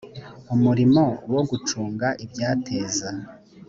[0.53, 1.03] umurimo
[1.33, 3.09] wo gucunga ibyateza